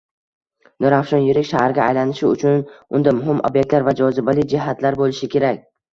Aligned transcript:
Nurafshon 0.85 1.25
yirik 1.25 1.47
shaharga 1.49 1.83
aylanishi 1.87 2.25
uchun 2.29 2.65
unda 3.01 3.15
muhim 3.19 3.45
obyektlar 3.51 3.89
va 3.89 3.95
jozibali 4.01 4.47
jihatlar 4.55 4.99
boʻlishi 5.03 5.31
kerak. 5.37 5.63